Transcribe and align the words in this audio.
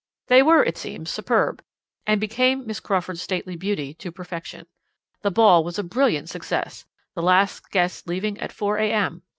"They 0.29 0.41
were, 0.41 0.63
it 0.63 0.79
seems, 0.79 1.11
superb, 1.11 1.63
and 2.07 2.19
became 2.19 2.65
Miss 2.65 2.79
Crawford's 2.79 3.21
stately 3.21 3.55
beauty 3.55 3.93
to 3.93 4.11
perfection. 4.11 4.65
The 5.21 5.29
ball 5.29 5.63
was 5.63 5.77
a 5.77 5.83
brilliant 5.83 6.27
success, 6.27 6.85
the 7.13 7.21
last 7.21 7.69
guest 7.69 8.07
leaving 8.07 8.39
at 8.39 8.51
four 8.51 8.79
a.m. 8.79 9.21